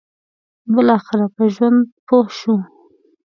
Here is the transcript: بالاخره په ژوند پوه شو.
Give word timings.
بالاخره 0.73 1.27
په 1.35 1.43
ژوند 1.53 1.79
پوه 2.07 2.27
شو. 2.37 2.55